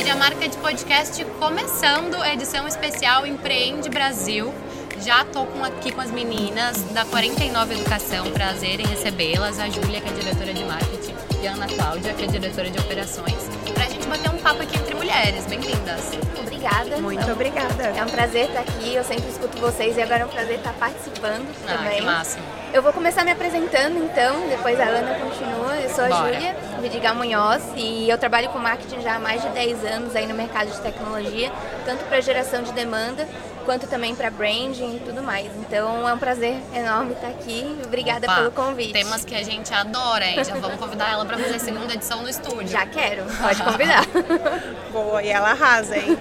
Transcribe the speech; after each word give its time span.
Media 0.00 0.16
Market 0.16 0.56
Podcast 0.56 1.22
começando 1.38 2.14
a 2.22 2.32
edição 2.32 2.66
especial 2.66 3.26
Empreende 3.26 3.90
Brasil. 3.90 4.50
Já 5.04 5.26
tô 5.26 5.44
com, 5.44 5.62
aqui 5.62 5.92
com 5.92 6.00
as 6.00 6.10
meninas 6.10 6.80
da 6.94 7.04
49 7.04 7.74
Educação, 7.74 8.30
prazer 8.30 8.80
em 8.80 8.86
recebê-las. 8.86 9.60
A 9.60 9.68
Júlia, 9.68 10.00
que 10.00 10.08
é 10.08 10.12
diretora 10.12 10.54
de 10.54 10.64
marketing, 10.64 11.14
e 11.42 11.46
a 11.46 11.52
Ana 11.52 11.66
Cláudia, 11.66 12.14
que 12.14 12.24
é 12.24 12.26
diretora 12.28 12.70
de 12.70 12.78
operações, 12.78 13.46
bater 14.10 14.28
um 14.30 14.38
papo 14.38 14.62
aqui 14.62 14.76
entre 14.76 14.94
mulheres. 14.94 15.46
Bem-vindas. 15.46 16.10
Obrigada. 16.38 16.96
Muito 16.98 17.22
Então, 17.22 17.32
obrigada. 17.34 17.84
É 17.96 18.02
um 18.04 18.08
prazer 18.08 18.46
estar 18.48 18.60
aqui, 18.60 18.94
eu 18.94 19.04
sempre 19.04 19.28
escuto 19.30 19.56
vocês 19.58 19.96
e 19.96 20.02
agora 20.02 20.22
é 20.22 20.24
um 20.26 20.28
prazer 20.28 20.56
estar 20.56 20.72
participando 20.74 21.46
Ah, 21.66 21.76
também. 21.76 21.96
que 21.96 22.02
máximo. 22.02 22.42
Eu 22.72 22.82
vou 22.82 22.92
começar 22.92 23.24
me 23.24 23.30
apresentando 23.30 23.96
então, 24.04 24.48
depois 24.48 24.78
a 24.80 24.84
Ana 24.84 25.14
continua. 25.14 25.74
Eu 25.76 25.88
sou 25.90 26.04
a 26.04 26.08
Bora. 26.08 26.32
Júlia 26.34 26.56
Vidigal 26.82 27.14
Munhoz 27.14 27.62
e 27.76 28.08
eu 28.10 28.18
trabalho 28.18 28.48
com 28.50 28.58
marketing 28.58 29.00
já 29.00 29.14
há 29.14 29.18
mais 29.18 29.40
de 29.42 29.48
10 29.50 29.84
anos 29.84 30.16
aí 30.16 30.26
no 30.26 30.34
mercado 30.34 30.70
de 30.70 30.80
tecnologia, 30.80 31.50
tanto 31.84 32.04
para 32.04 32.20
geração 32.20 32.62
de 32.62 32.72
demanda 32.72 33.26
quanto 33.64 33.86
também 33.86 34.14
para 34.14 34.30
branding 34.30 34.96
e 34.96 35.02
tudo 35.04 35.22
mais. 35.22 35.50
Então 35.56 36.08
é 36.08 36.12
um 36.12 36.18
prazer 36.18 36.56
enorme 36.74 37.12
estar 37.12 37.28
aqui. 37.28 37.78
Obrigada 37.84 38.26
Opa, 38.26 38.36
pelo 38.36 38.50
convite. 38.52 38.92
Temas 38.92 39.24
que 39.24 39.34
a 39.34 39.42
gente 39.42 39.72
adora, 39.72 40.24
hein? 40.24 40.42
Já 40.44 40.54
vamos 40.56 40.78
convidar 40.78 41.12
ela 41.12 41.24
pra 41.24 41.38
fazer 41.38 41.56
a 41.56 41.58
segunda 41.58 41.94
edição 41.94 42.22
no 42.22 42.28
estúdio. 42.28 42.68
Já 42.68 42.86
quero, 42.86 43.24
pode 43.40 43.62
convidar. 43.62 44.04
Boa, 44.92 45.22
e 45.22 45.28
ela 45.28 45.50
arrasa, 45.50 45.96
hein? 45.96 46.18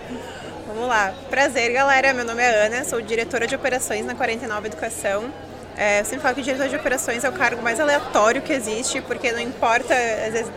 Vamos 0.67 0.87
lá. 0.87 1.13
Prazer, 1.29 1.73
galera. 1.73 2.13
Meu 2.13 2.25
nome 2.25 2.41
é 2.41 2.65
Ana, 2.65 2.83
sou 2.83 3.01
diretora 3.01 3.47
de 3.47 3.55
operações 3.55 4.05
na 4.05 4.15
49 4.15 4.67
Educação. 4.67 5.31
É, 5.75 6.01
eu 6.01 6.05
sempre 6.05 6.19
falo 6.19 6.35
que 6.35 6.41
diretor 6.41 6.67
de 6.67 6.75
operações 6.75 7.23
é 7.23 7.29
o 7.29 7.31
cargo 7.31 7.61
mais 7.61 7.79
aleatório 7.79 8.41
que 8.41 8.51
existe, 8.51 9.01
porque 9.01 9.31
não 9.31 9.39
importa, 9.39 9.93
às 9.93 10.33
vezes, 10.33 10.51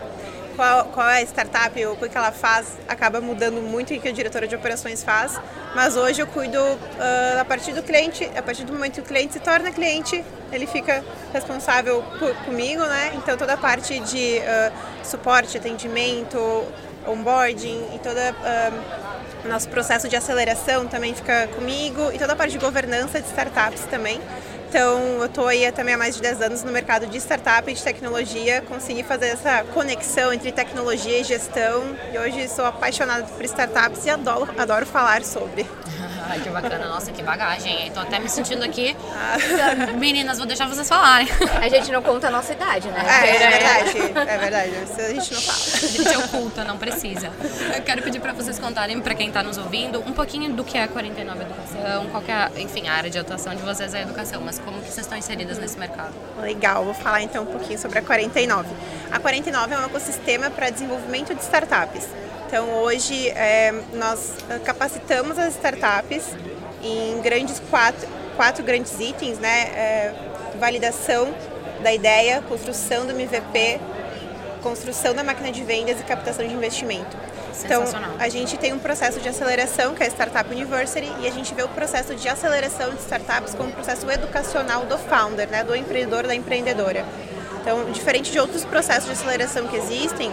qual, 0.55 0.85
qual 0.85 1.09
é 1.09 1.19
a 1.19 1.21
startup 1.23 1.85
ou 1.85 1.93
o 1.93 1.97
que 1.97 2.17
ela 2.17 2.31
faz, 2.31 2.77
acaba 2.87 3.19
mudando 3.21 3.61
muito 3.61 3.93
o 3.93 3.99
que 3.99 4.07
a 4.07 4.11
diretora 4.11 4.47
de 4.47 4.55
operações 4.55 5.03
faz. 5.03 5.39
Mas 5.75 5.95
hoje 5.95 6.21
eu 6.21 6.27
cuido 6.27 6.59
ah, 6.99 7.41
a 7.41 7.45
partir 7.45 7.73
do 7.73 7.81
cliente, 7.81 8.29
a 8.35 8.41
partir 8.41 8.63
do 8.63 8.73
momento 8.73 8.95
que 8.95 9.01
o 9.01 9.03
cliente 9.03 9.33
se 9.33 9.39
torna 9.39 9.71
cliente, 9.71 10.23
ele 10.51 10.67
fica 10.67 11.03
responsável 11.33 12.03
por, 12.19 12.35
comigo, 12.45 12.83
né? 12.83 13.13
Então 13.15 13.37
toda 13.37 13.53
a 13.53 13.57
parte 13.57 13.99
de 13.99 14.39
ah, 14.39 14.71
suporte, 15.03 15.57
atendimento, 15.57 16.37
onboarding 17.07 17.89
e 17.95 17.99
toda 17.99 18.35
ah, 18.43 18.71
nosso 19.47 19.67
processo 19.69 20.07
de 20.07 20.15
aceleração 20.15 20.87
também 20.87 21.13
fica 21.13 21.47
comigo 21.55 22.11
e 22.13 22.17
toda 22.17 22.33
a 22.33 22.35
parte 22.35 22.53
de 22.53 22.59
governança 22.59 23.19
de 23.19 23.27
startups 23.27 23.83
também. 23.85 24.21
Então, 24.73 25.19
eu 25.19 25.25
estou 25.25 25.47
aí 25.47 25.71
também 25.71 25.93
há 25.93 25.97
mais 25.99 26.15
de 26.15 26.21
10 26.23 26.41
anos 26.41 26.63
no 26.63 26.71
mercado 26.71 27.05
de 27.05 27.15
startup 27.17 27.69
e 27.69 27.75
de 27.75 27.83
tecnologia, 27.83 28.63
consegui 28.63 29.03
fazer 29.03 29.27
essa 29.27 29.63
conexão 29.65 30.33
entre 30.33 30.51
tecnologia 30.51 31.19
e 31.19 31.23
gestão 31.23 31.95
e 32.11 32.17
hoje 32.17 32.47
sou 32.47 32.65
apaixonada 32.65 33.23
por 33.23 33.45
startups 33.45 34.03
e 34.07 34.09
adoro, 34.09 34.51
adoro 34.57 34.83
falar 34.83 35.23
sobre. 35.23 35.67
Ai, 36.29 36.39
que 36.39 36.49
bacana. 36.49 36.87
Nossa, 36.87 37.11
que 37.11 37.21
bagagem, 37.21 37.83
hein? 37.83 37.91
Tô 37.93 37.99
até 37.99 38.17
me 38.19 38.29
sentindo 38.29 38.63
aqui. 38.63 38.95
Ah. 39.13 39.35
Meninas, 39.97 40.37
vou 40.37 40.47
deixar 40.47 40.67
vocês 40.67 40.87
falarem. 40.87 41.27
A 41.61 41.67
gente 41.69 41.91
não 41.91 42.01
conta 42.01 42.27
a 42.27 42.31
nossa 42.31 42.53
idade, 42.53 42.87
né? 42.89 43.03
É, 43.23 43.29
é 43.35 43.49
verdade, 43.49 44.29
é 44.29 44.37
verdade, 44.37 44.71
isso 44.83 45.01
a 45.01 45.09
gente 45.13 45.33
não 45.33 45.41
fala. 45.41 45.57
A 45.57 45.87
gente 45.87 46.17
oculta, 46.17 46.63
não 46.63 46.77
precisa. 46.77 47.29
Eu 47.75 47.81
quero 47.83 48.01
pedir 48.01 48.19
para 48.19 48.33
vocês 48.33 48.57
contarem 48.59 48.99
para 49.01 49.13
quem 49.15 49.27
está 49.27 49.43
nos 49.43 49.57
ouvindo 49.57 49.99
um 49.99 50.13
pouquinho 50.13 50.51
do 50.53 50.63
que 50.63 50.77
é 50.77 50.83
a 50.83 50.87
49 50.87 51.41
Educação, 51.43 52.05
qual 52.09 52.23
que 52.23 52.31
é, 52.31 52.35
a- 52.35 52.51
enfim, 52.57 52.87
a 52.87 52.93
área 52.93 53.09
de 53.09 53.19
atuação 53.19 53.53
de 53.55 53.61
vocês 53.61 53.93
é 53.93 53.99
a 53.99 54.01
educação, 54.03 54.41
mas 54.41 54.59
como 54.59 54.77
que 54.79 54.85
vocês 54.91 55.05
estão 55.05 55.17
inseridas 55.17 55.57
nesse 55.57 55.77
mercado? 55.77 56.13
Legal, 56.41 56.83
vou 56.85 56.93
falar 56.93 57.21
então 57.21 57.43
um 57.43 57.47
pouquinho 57.47 57.77
sobre 57.77 57.99
a 57.99 58.01
49. 58.01 58.69
A 59.11 59.19
49 59.19 59.73
é 59.73 59.77
um 59.79 59.85
ecossistema 59.85 60.49
para 60.49 60.69
desenvolvimento 60.69 61.33
de 61.35 61.41
startups. 61.41 62.07
Então 62.53 62.69
hoje 62.83 63.29
é, 63.29 63.73
nós 63.95 64.35
eh, 64.47 64.59
capacitamos 64.59 65.39
as 65.39 65.55
startups 65.55 66.35
em 66.83 67.19
grandes 67.19 67.59
quatro, 67.67 68.07
quatro 68.35 68.63
grandes 68.63 68.99
itens, 68.99 69.39
né? 69.39 69.61
É, 69.75 70.13
validação 70.59 71.33
da 71.81 71.91
ideia, 71.91 72.43
construção 72.47 73.07
do 73.07 73.11
MVP, 73.11 73.79
construção 74.61 75.15
da 75.15 75.23
máquina 75.23 75.51
de 75.51 75.63
vendas 75.63 75.99
e 75.99 76.03
captação 76.03 76.47
de 76.47 76.53
investimento. 76.53 77.17
Então, 77.65 77.85
a 78.19 78.29
gente 78.29 78.55
tem 78.55 78.71
um 78.71 78.77
processo 78.77 79.19
de 79.19 79.29
aceleração, 79.29 79.95
que 79.95 80.03
é 80.03 80.05
a 80.05 80.09
Startup 80.09 80.47
University, 80.53 81.11
e 81.21 81.27
a 81.27 81.31
gente 81.31 81.55
vê 81.55 81.63
o 81.63 81.69
processo 81.69 82.13
de 82.13 82.29
aceleração 82.29 82.91
de 82.91 82.99
startups 82.99 83.55
como 83.55 83.69
um 83.69 83.71
processo 83.71 84.07
educacional 84.11 84.85
do 84.85 84.99
founder, 84.99 85.49
né, 85.49 85.63
do 85.63 85.75
empreendedor, 85.75 86.27
da 86.27 86.35
empreendedora. 86.35 87.03
Então, 87.61 87.91
diferente 87.91 88.31
de 88.31 88.37
outros 88.37 88.63
processos 88.63 89.05
de 89.05 89.13
aceleração 89.13 89.67
que 89.67 89.75
existem, 89.75 90.31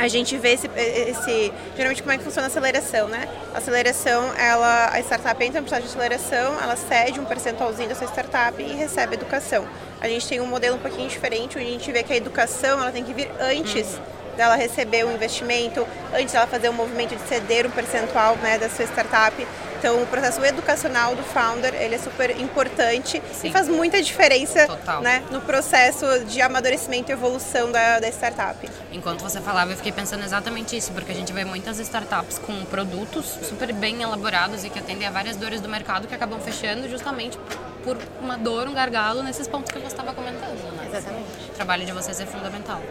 a 0.00 0.08
gente 0.08 0.36
vê 0.38 0.52
esse, 0.54 0.66
esse- 0.76 1.52
geralmente 1.76 2.02
como 2.02 2.12
é 2.12 2.16
que 2.16 2.24
funciona 2.24 2.46
a 2.46 2.50
aceleração, 2.50 3.06
né? 3.06 3.28
A 3.54 3.58
aceleração, 3.58 4.32
ela, 4.34 4.88
a 4.94 4.98
startup 5.00 5.44
entra 5.44 5.60
no 5.60 5.66
processo 5.66 5.82
de 5.82 5.88
aceleração, 5.90 6.58
ela 6.58 6.74
cede 6.74 7.20
um 7.20 7.24
percentualzinho 7.26 7.90
da 7.90 7.94
sua 7.94 8.06
startup 8.06 8.62
e 8.62 8.72
recebe 8.72 9.14
educação. 9.14 9.66
A 10.00 10.08
gente 10.08 10.26
tem 10.26 10.40
um 10.40 10.46
modelo 10.46 10.76
um 10.76 10.80
pouquinho 10.80 11.06
diferente, 11.06 11.58
onde 11.58 11.66
a 11.66 11.70
gente 11.70 11.92
vê 11.92 12.02
que 12.02 12.14
a 12.14 12.16
educação, 12.16 12.80
ela 12.80 12.90
tem 12.90 13.04
que 13.04 13.12
vir 13.12 13.30
antes 13.38 14.00
dela 14.38 14.56
receber 14.56 15.04
o 15.04 15.12
investimento, 15.12 15.86
antes 16.14 16.32
dela 16.32 16.46
fazer 16.46 16.70
o 16.70 16.72
movimento 16.72 17.14
de 17.14 17.28
ceder 17.28 17.66
um 17.66 17.70
percentual 17.70 18.36
né, 18.36 18.56
da 18.58 18.70
sua 18.70 18.86
startup. 18.86 19.46
Então, 19.80 20.02
o 20.02 20.06
processo 20.06 20.44
educacional 20.44 21.16
do 21.16 21.22
founder, 21.22 21.74
ele 21.74 21.94
é 21.94 21.98
super 21.98 22.38
importante 22.38 23.22
Sim. 23.32 23.48
e 23.48 23.50
faz 23.50 23.66
muita 23.66 24.02
diferença 24.02 24.68
né, 25.00 25.22
no 25.30 25.40
processo 25.40 26.22
de 26.26 26.42
amadurecimento 26.42 27.10
e 27.10 27.14
evolução 27.14 27.72
da, 27.72 27.98
da 27.98 28.08
startup. 28.08 28.68
Enquanto 28.92 29.22
você 29.22 29.40
falava, 29.40 29.70
eu 29.72 29.78
fiquei 29.78 29.90
pensando 29.90 30.22
exatamente 30.22 30.76
isso, 30.76 30.92
porque 30.92 31.12
a 31.12 31.14
gente 31.14 31.32
vê 31.32 31.46
muitas 31.46 31.78
startups 31.78 32.38
com 32.38 32.62
produtos 32.66 33.24
super 33.48 33.72
bem 33.72 34.02
elaborados 34.02 34.64
e 34.64 34.68
que 34.68 34.78
atendem 34.78 35.08
a 35.08 35.10
várias 35.10 35.36
dores 35.36 35.62
do 35.62 35.68
mercado 35.68 36.06
que 36.06 36.14
acabam 36.14 36.38
fechando 36.38 36.86
justamente 36.86 37.38
por 37.82 37.96
uma 38.20 38.36
dor, 38.36 38.68
um 38.68 38.74
gargalo 38.74 39.22
nesses 39.22 39.48
pontos 39.48 39.72
que 39.72 39.78
você 39.78 39.86
estava 39.86 40.12
comentando, 40.12 40.76
né? 40.76 40.88
Exatamente. 40.90 41.26
O 41.48 41.54
trabalho 41.54 41.86
de 41.86 41.92
vocês 41.92 42.20
é 42.20 42.26
fundamental. 42.26 42.82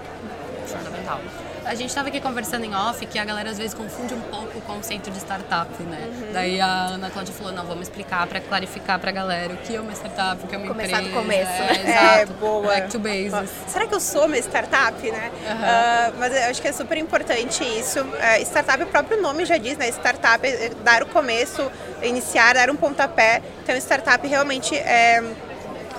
Fundamental. 0.66 1.22
A 1.70 1.76
gente 1.76 1.90
estava 1.90 2.08
aqui 2.08 2.20
conversando 2.20 2.64
em 2.66 2.74
off 2.74 3.06
que 3.06 3.20
a 3.20 3.24
galera 3.24 3.52
às 3.52 3.58
vezes 3.60 3.76
confunde 3.76 4.16
um 4.16 4.22
pouco 4.22 4.58
o 4.58 4.62
conceito 4.62 5.12
de 5.12 5.20
startup, 5.20 5.72
né? 5.84 6.08
Uhum. 6.08 6.34
Daí 6.34 6.60
a 6.60 6.66
Ana 6.88 7.12
Cláudia 7.12 7.32
falou: 7.32 7.54
não, 7.54 7.64
vamos 7.64 7.84
explicar 7.84 8.26
para 8.26 8.42
clarificar 8.42 8.98
para 8.98 9.12
a 9.12 9.14
galera 9.14 9.54
o 9.54 9.58
que 9.58 9.76
é 9.76 9.80
uma 9.80 9.94
startup, 9.94 10.44
o 10.44 10.48
que 10.48 10.56
é 10.56 10.58
uma 10.58 10.68
Começar 10.68 11.00
do 11.00 11.10
empresa. 11.10 11.22
começo. 11.22 11.52
É, 11.52 11.70
É, 11.70 12.22
exato. 12.22 12.34
boa. 12.40 12.68
Back 12.74 12.90
to 12.90 12.98
bases. 12.98 13.52
Será 13.68 13.86
que 13.86 13.94
eu 13.94 14.00
sou 14.00 14.26
uma 14.26 14.38
startup, 14.40 15.12
né? 15.12 15.32
Ah, 15.48 16.12
mas 16.18 16.36
eu 16.36 16.50
acho 16.50 16.60
que 16.60 16.68
é 16.68 16.72
super 16.72 16.98
importante 16.98 17.64
isso. 17.64 18.00
É, 18.20 18.42
startup, 18.42 18.82
o 18.82 18.88
próprio 18.88 19.22
nome 19.22 19.46
já 19.46 19.58
diz, 19.58 19.78
né? 19.78 19.90
Startup 19.90 20.44
é 20.48 20.72
dar 20.84 21.04
o 21.04 21.06
começo, 21.06 21.72
iniciar, 22.02 22.56
dar 22.56 22.72
um 22.72 22.76
pontapé. 22.76 23.44
Então, 23.62 23.76
startup 23.78 24.28
realmente 24.28 24.76
é, 24.76 25.24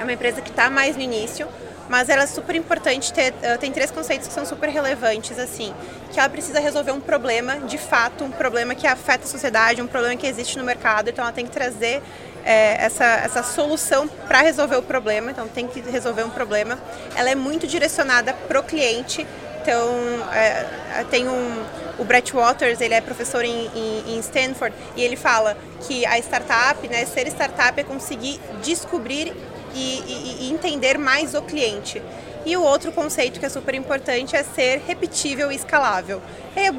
é 0.00 0.02
uma 0.02 0.12
empresa 0.12 0.41
que 0.41 0.50
está 0.50 0.69
mais 0.69 0.97
no 0.97 1.02
início. 1.02 1.47
Mas 1.90 2.08
ela 2.08 2.22
é 2.22 2.26
super 2.26 2.54
importante 2.54 3.12
ter. 3.12 3.34
Tem 3.58 3.72
três 3.72 3.90
conceitos 3.90 4.28
que 4.28 4.32
são 4.32 4.46
super 4.46 4.68
relevantes, 4.68 5.36
assim. 5.40 5.74
Que 6.12 6.20
ela 6.20 6.28
precisa 6.28 6.60
resolver 6.60 6.92
um 6.92 7.00
problema, 7.00 7.56
de 7.58 7.76
fato, 7.76 8.22
um 8.22 8.30
problema 8.30 8.76
que 8.76 8.86
afeta 8.86 9.24
a 9.24 9.26
sociedade, 9.26 9.82
um 9.82 9.88
problema 9.88 10.14
que 10.14 10.24
existe 10.24 10.56
no 10.56 10.62
mercado. 10.62 11.10
Então 11.10 11.24
ela 11.24 11.32
tem 11.32 11.44
que 11.44 11.50
trazer 11.50 12.00
é, 12.44 12.76
essa, 12.84 13.04
essa 13.04 13.42
solução 13.42 14.06
para 14.06 14.40
resolver 14.40 14.76
o 14.76 14.82
problema. 14.82 15.32
Então 15.32 15.48
tem 15.48 15.66
que 15.66 15.80
resolver 15.80 16.22
um 16.22 16.30
problema. 16.30 16.78
Ela 17.16 17.30
é 17.30 17.34
muito 17.34 17.66
direcionada 17.66 18.34
pro 18.46 18.62
cliente. 18.62 19.26
Então 19.60 19.90
é, 20.32 21.04
tem 21.10 21.28
um. 21.28 21.64
O 21.98 22.04
Brett 22.04 22.32
Waters, 22.32 22.80
ele 22.80 22.94
é 22.94 23.00
professor 23.00 23.44
em, 23.44 23.66
em, 23.74 24.14
em 24.14 24.18
Stanford 24.20 24.74
e 24.96 25.02
ele 25.02 25.16
fala 25.16 25.54
que 25.86 26.06
a 26.06 26.16
startup, 26.18 26.88
né, 26.88 27.04
ser 27.04 27.26
startup 27.26 27.78
é 27.78 27.84
conseguir 27.84 28.40
descobrir 28.62 29.34
e, 29.75 29.98
e- 30.00 30.36
e 30.48 30.53
entender 30.53 30.98
mais 30.98 31.34
o 31.34 31.42
cliente. 31.42 32.03
E 32.47 32.56
o 32.56 32.62
outro 32.62 32.91
conceito 32.92 33.38
que 33.38 33.47
é 33.47 33.48
super 33.48 33.75
importante 33.75 34.34
é 34.34 34.42
ser 34.42 34.82
repetível 34.86 35.53
e 35.53 35.56
escalável. 35.56 36.22
É, 36.56 36.70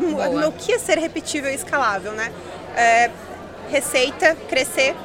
o 0.47 0.51
que 0.51 0.73
é 0.73 0.79
ser 0.79 0.97
repetível 0.97 1.51
e 1.51 1.55
escalável, 1.55 2.13
né? 2.13 2.31
É, 2.75 3.11
receita 3.69 4.35
crescer 4.49 4.95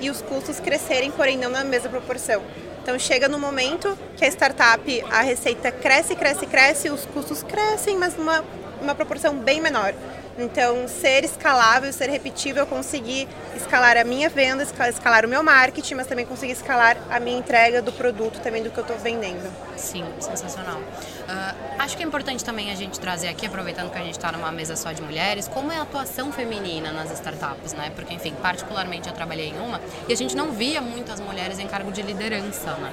e 0.00 0.08
os 0.10 0.22
custos 0.22 0.58
crescerem, 0.60 1.10
porém 1.10 1.36
não 1.36 1.50
na 1.50 1.64
mesma 1.64 1.90
proporção. 1.90 2.42
Então 2.82 2.98
chega 2.98 3.28
no 3.28 3.38
momento 3.38 3.96
que 4.16 4.24
a 4.24 4.28
startup, 4.28 5.04
a 5.10 5.20
receita 5.20 5.70
cresce, 5.72 6.14
cresce, 6.14 6.46
cresce, 6.46 6.90
os 6.90 7.04
custos 7.06 7.42
crescem, 7.42 7.96
mas 7.96 8.16
numa 8.16 8.44
uma 8.80 8.94
proporção 8.94 9.34
bem 9.36 9.60
menor. 9.60 9.94
Então, 10.38 10.86
ser 10.86 11.24
escalável, 11.24 11.90
ser 11.94 12.10
repetível, 12.10 12.64
eu 12.64 12.66
conseguir 12.66 13.26
escalar 13.56 13.96
a 13.96 14.04
minha 14.04 14.28
venda, 14.28 14.62
esca- 14.62 14.88
escalar 14.90 15.24
o 15.24 15.28
meu 15.28 15.42
marketing, 15.42 15.94
mas 15.94 16.06
também 16.06 16.26
conseguir 16.26 16.52
escalar 16.52 16.98
a 17.10 17.18
minha 17.18 17.38
entrega 17.38 17.80
do 17.80 17.90
produto, 17.90 18.38
também 18.40 18.62
do 18.62 18.70
que 18.70 18.76
eu 18.76 18.82
estou 18.82 18.98
vendendo. 18.98 19.50
Sim, 19.78 20.04
sensacional. 20.20 20.78
Ah, 21.26 21.54
acho 21.78 21.96
que 21.96 22.02
é 22.02 22.06
importante 22.06 22.44
também 22.44 22.70
a 22.70 22.74
gente 22.74 23.00
trazer 23.00 23.28
aqui, 23.28 23.46
aproveitando 23.46 23.90
que 23.90 23.96
a 23.98 24.02
gente 24.02 24.12
está 24.18 24.30
numa 24.30 24.52
mesa 24.52 24.76
só 24.76 24.92
de 24.92 25.00
mulheres, 25.00 25.48
como 25.48 25.72
é 25.72 25.78
a 25.78 25.82
atuação 25.82 26.30
feminina 26.30 26.92
nas 26.92 27.10
startups, 27.12 27.72
né? 27.72 27.90
Porque, 27.94 28.12
enfim, 28.12 28.34
particularmente 28.42 29.08
eu 29.08 29.14
trabalhei 29.14 29.48
em 29.48 29.58
uma 29.58 29.80
e 30.06 30.12
a 30.12 30.16
gente 30.16 30.36
não 30.36 30.52
via 30.52 30.82
muitas 30.82 31.18
mulheres 31.18 31.58
em 31.58 31.66
cargo 31.66 31.90
de 31.90 32.02
liderança, 32.02 32.72
né? 32.72 32.92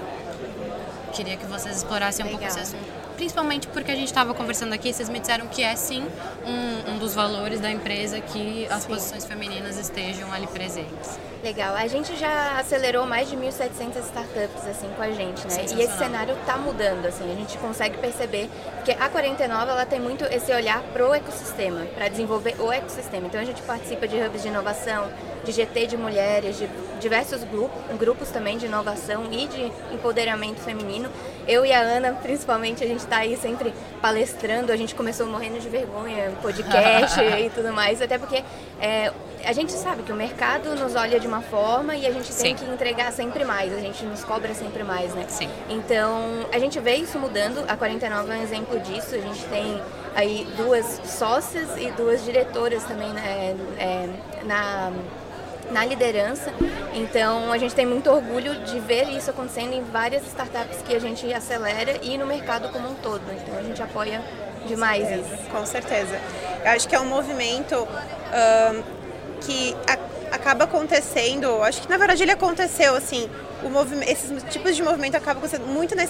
Queria 1.11 1.35
que 1.35 1.45
vocês 1.45 1.75
explorassem 1.77 2.25
um 2.25 2.29
pouco 2.29 2.43
Legal. 2.45 2.57
esse 2.57 2.73
assunto. 2.75 3.02
Principalmente 3.13 3.67
porque 3.67 3.91
a 3.91 3.95
gente 3.95 4.07
estava 4.07 4.33
conversando 4.33 4.73
aqui, 4.73 4.91
vocês 4.91 5.09
me 5.09 5.19
disseram 5.19 5.47
que 5.47 5.63
é 5.63 5.75
sim 5.75 6.05
um, 6.45 6.93
um 6.93 6.97
dos 6.97 7.13
valores 7.13 7.59
da 7.59 7.71
empresa 7.71 8.19
que 8.19 8.67
as 8.69 8.83
sim. 8.83 8.89
posições 8.89 9.25
femininas 9.25 9.77
estejam 9.77 10.31
ali 10.31 10.47
presentes. 10.47 11.17
Legal. 11.43 11.75
A 11.75 11.87
gente 11.87 12.15
já 12.15 12.57
acelerou 12.57 13.05
mais 13.05 13.29
de 13.29 13.35
1.700 13.35 13.97
startups 14.05 14.65
assim 14.65 14.87
com 14.95 15.01
a 15.01 15.11
gente, 15.11 15.45
né? 15.45 15.65
E 15.77 15.81
esse 15.81 15.97
cenário 15.97 16.35
está 16.39 16.57
mudando, 16.57 17.05
assim. 17.05 17.29
A 17.29 17.35
gente 17.35 17.57
consegue 17.57 17.97
perceber 17.97 18.49
que 18.85 18.91
a 18.91 19.09
49 19.09 19.71
ela 19.71 19.85
tem 19.85 19.99
muito 19.99 20.23
esse 20.25 20.53
olhar 20.53 20.81
pro 20.93 21.13
ecossistema, 21.13 21.85
para 21.95 22.07
desenvolver 22.07 22.55
o 22.59 22.71
ecossistema. 22.71 23.27
Então 23.27 23.41
a 23.41 23.43
gente 23.43 23.61
participa 23.63 24.07
de 24.07 24.15
hubs 24.15 24.41
de 24.41 24.47
inovação, 24.47 25.09
de 25.43 25.51
GT 25.51 25.87
de 25.87 25.97
mulheres, 25.97 26.57
de 26.57 26.69
diversos 26.99 27.43
grupos, 27.43 27.81
grupos 27.97 28.29
também 28.29 28.57
de 28.57 28.65
inovação 28.65 29.25
e 29.31 29.47
de 29.47 29.71
empoderamento 29.93 30.61
feminino. 30.61 31.09
Eu 31.47 31.65
e 31.65 31.73
a 31.73 31.81
Ana, 31.81 32.13
principalmente, 32.13 32.83
a 32.83 32.87
gente 32.87 32.99
está 32.99 33.17
aí 33.17 33.35
sempre 33.35 33.73
palestrando. 34.01 34.71
A 34.71 34.77
gente 34.77 34.95
começou 34.95 35.27
morrendo 35.27 35.59
de 35.59 35.67
vergonha, 35.67 36.31
podcast 36.41 37.19
e 37.21 37.49
tudo 37.49 37.73
mais, 37.73 38.01
até 38.01 38.17
porque 38.17 38.43
é, 38.79 39.11
a 39.43 39.51
gente 39.51 39.73
sabe 39.73 40.03
que 40.03 40.11
o 40.11 40.15
mercado 40.15 40.73
nos 40.75 40.95
olha 40.95 41.19
de 41.19 41.27
uma 41.27 41.41
forma 41.41 41.95
e 41.95 42.07
a 42.07 42.11
gente 42.11 42.33
tem 42.33 42.55
Sim. 42.57 42.65
que 42.65 42.71
entregar 42.71 43.11
sempre 43.11 43.43
mais, 43.43 43.73
a 43.73 43.79
gente 43.79 44.05
nos 44.05 44.23
cobra 44.23 44.53
sempre 44.53 44.83
mais, 44.83 45.13
né? 45.13 45.25
Sim. 45.27 45.49
Então, 45.69 46.45
a 46.51 46.59
gente 46.59 46.79
vê 46.79 46.95
isso 46.95 47.19
mudando, 47.19 47.63
a 47.67 47.75
49 47.75 48.31
é 48.31 48.37
um 48.37 48.41
exemplo 48.41 48.79
disso, 48.79 49.15
a 49.15 49.19
gente 49.19 49.43
tem 49.45 49.81
aí 50.15 50.47
duas 50.55 51.01
sócias 51.05 51.69
e 51.77 51.91
duas 51.91 52.23
diretoras 52.23 52.83
também 52.83 53.09
né, 53.09 53.55
é, 53.77 54.09
na 54.45 54.91
na 55.73 55.83
liderança. 55.83 56.53
Então 56.93 57.51
a 57.51 57.57
gente 57.57 57.73
tem 57.75 57.85
muito 57.85 58.09
orgulho 58.09 58.55
de 58.63 58.79
ver 58.79 59.09
isso 59.09 59.29
acontecendo 59.29 59.73
em 59.73 59.83
várias 59.83 60.25
startups 60.27 60.81
que 60.83 60.95
a 60.95 60.99
gente 60.99 61.33
acelera 61.33 61.97
e 62.01 62.17
no 62.17 62.25
mercado 62.25 62.69
como 62.69 62.89
um 62.89 62.95
todo. 62.95 63.23
Então 63.33 63.57
a 63.57 63.63
gente 63.63 63.81
apoia 63.81 64.21
demais 64.67 65.07
com 65.07 65.15
isso. 65.15 65.49
Com 65.51 65.65
certeza. 65.65 66.19
Eu 66.63 66.71
acho 66.71 66.87
que 66.87 66.95
é 66.95 66.99
um 66.99 67.05
movimento 67.05 67.87
que 69.41 69.75
a, 69.87 70.35
acaba 70.35 70.63
acontecendo, 70.63 71.61
acho 71.63 71.81
que 71.81 71.89
na 71.89 71.97
verdade 71.97 72.23
ele 72.23 72.31
aconteceu 72.31 72.95
assim, 72.95 73.29
esses 74.07 74.43
tipos 74.51 74.75
de 74.75 74.83
movimento 74.83 75.15
acabam 75.15 75.37
acontecendo 75.37 75.67
muito 75.67 75.95
na 75.95 76.03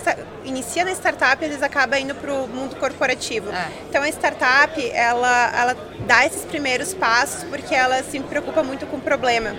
inicia 0.44 0.84
na 0.84 0.92
startup, 0.92 1.44
eles 1.44 1.62
acabam 1.62 2.00
indo 2.00 2.16
para 2.16 2.34
o 2.34 2.48
mundo 2.48 2.76
corporativo. 2.76 3.50
É. 3.52 3.68
Então 3.90 4.02
a 4.02 4.10
startup 4.10 4.90
ela 4.92 5.52
ela 5.56 5.78
dá 6.06 6.26
esses 6.26 6.44
primeiros 6.46 6.94
passos 6.94 7.44
porque 7.46 7.74
ela 7.74 8.04
se 8.04 8.20
preocupa 8.20 8.64
muito 8.64 8.86
com 8.88 8.98
o 8.98 9.02
problema. 9.02 9.56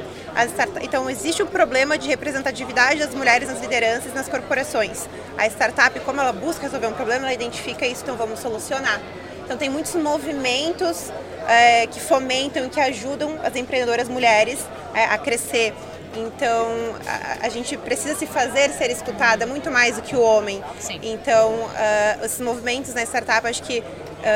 então 0.83 1.09
existe 1.09 1.43
um 1.43 1.47
problema 1.47 1.97
de 1.97 2.09
representatividade 2.09 3.01
das 3.01 3.15
mulheres 3.15 3.49
nas 3.49 3.61
lideranças 3.61 4.13
nas 4.15 4.29
corporações. 4.29 5.09
A 5.37 5.47
startup, 5.47 5.99
como 6.01 6.21
ela 6.21 6.33
busca 6.33 6.63
resolver 6.63 6.87
um 6.87 6.93
problema, 6.93 7.27
ela 7.27 7.35
identifica 7.35 7.87
isso, 7.87 8.03
então 8.03 8.17
vamos 8.17 8.41
solucionar. 8.41 9.01
Então 9.45 9.57
tem 9.57 9.69
muitos 9.69 9.95
movimentos 9.95 11.13
é, 11.47 11.87
que 11.87 12.01
fomentam 12.01 12.67
e 12.67 12.69
que 12.71 12.81
ajudam 12.81 13.39
as 13.43 13.55
empreendedoras 13.57 14.09
mulheres 14.09 14.59
é, 14.95 15.05
a 15.05 15.19
crescer. 15.19 15.75
Então, 16.17 16.95
a, 17.07 17.47
a, 17.47 17.49
gente 17.49 17.77
precisa 17.77 18.15
se 18.15 18.27
fazer 18.27 18.71
ser 18.71 18.91
escutada 18.91 19.47
muito 19.47 19.71
mais 19.71 19.97
do 19.97 20.03
que 20.03 20.15
o 20.15 20.21
homem. 20.21 20.63
Sim. 20.79 21.01
Então, 21.03 21.53
uh, 21.53 22.25
esses 22.25 22.41
movimentos 22.41 22.95
na 22.95 23.03
startup, 23.03 23.47
acho 23.47 23.63
que 23.63 23.83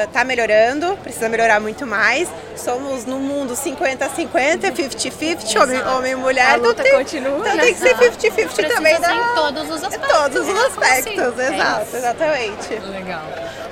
está 0.06 0.22
uh, 0.22 0.26
melhorando, 0.26 0.96
precisa 0.98 1.28
melhorar 1.28 1.60
muito 1.60 1.86
mais. 1.86 2.28
Somos 2.56 3.06
no 3.06 3.18
mundo 3.18 3.54
50-50, 3.54 4.72
50-50, 4.72 5.62
homem, 5.62 5.82
homem 5.82 6.12
e 6.12 6.16
mulher. 6.16 6.50
A 6.50 6.56
luta 6.56 6.82
tem, 6.82 6.92
continua. 6.92 7.48
Então 7.48 7.58
tem 7.58 7.74
que 7.74 7.80
ser 7.80 7.96
50-50 7.96 8.68
também. 8.68 9.00
Da... 9.00 9.14
Em 9.14 9.34
todos 9.34 9.70
os 9.70 9.84
aspectos. 9.84 10.18
Todos 10.18 10.48
os 10.48 10.60
aspectos, 10.64 11.38
é 11.38 11.54
exato, 11.54 11.96
é 11.96 11.98
exatamente. 11.98 12.74
Legal. 12.90 13.22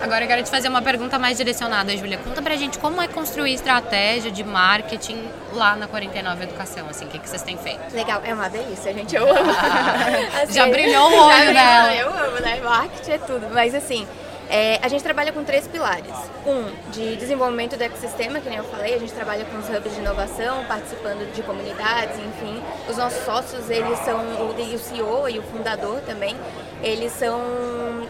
Agora 0.00 0.24
eu 0.24 0.28
quero 0.28 0.42
te 0.42 0.50
fazer 0.50 0.68
uma 0.68 0.82
pergunta 0.82 1.18
mais 1.18 1.36
direcionada, 1.36 1.96
Júlia. 1.96 2.18
Conta 2.18 2.42
pra 2.42 2.56
gente 2.56 2.78
como 2.78 3.00
é 3.00 3.08
construir 3.08 3.54
estratégia 3.54 4.30
de 4.30 4.44
marketing 4.44 5.22
lá 5.52 5.74
na 5.76 5.86
49 5.86 6.44
Educação, 6.44 6.86
assim, 6.88 7.06
o 7.06 7.08
que, 7.08 7.18
que 7.18 7.28
vocês 7.28 7.42
têm 7.42 7.56
feito? 7.56 7.94
Legal, 7.94 8.20
é 8.24 8.34
uma 8.34 8.48
delícia, 8.48 8.92
gente, 8.92 9.16
eu 9.16 9.28
amo. 9.28 9.50
assim, 10.42 10.52
já 10.52 10.66
brilhou 10.68 11.10
o 11.10 11.26
olho 11.26 11.52
dela. 11.52 11.94
Eu 11.94 12.08
amo, 12.08 12.40
né? 12.40 12.60
Marketing 12.62 13.10
é 13.10 13.18
tudo, 13.18 13.48
mas 13.52 13.74
assim, 13.74 14.06
é, 14.48 14.78
a 14.82 14.88
gente 14.88 15.02
trabalha 15.02 15.32
com 15.32 15.42
três 15.42 15.66
pilares. 15.66 16.12
Um, 16.46 16.90
de 16.90 17.16
desenvolvimento 17.16 17.76
do 17.76 17.82
ecossistema, 17.82 18.40
que 18.40 18.48
nem 18.48 18.58
eu 18.58 18.64
falei, 18.64 18.94
a 18.94 18.98
gente 18.98 19.12
trabalha 19.12 19.44
com 19.44 19.58
os 19.58 19.68
hubs 19.68 19.92
de 19.92 20.00
inovação, 20.00 20.64
participando 20.66 21.32
de 21.32 21.42
comunidades, 21.42 22.16
enfim. 22.18 22.62
Os 22.88 22.96
nossos 22.96 23.24
sócios, 23.24 23.68
eles 23.68 23.98
são, 24.00 24.18
o, 24.18 24.78
CEO 24.78 25.28
e 25.28 25.38
o 25.38 25.42
fundador 25.42 26.00
também, 26.02 26.36
eles 26.82 27.12
são 27.12 27.40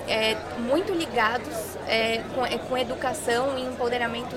é, 0.07 0.37
muito 0.59 0.93
ligados 0.93 1.77
é, 1.89 2.23
com, 2.35 2.45
é, 2.45 2.59
com 2.59 2.77
educação 2.77 3.57
e 3.57 3.63
empoderamento 3.63 4.37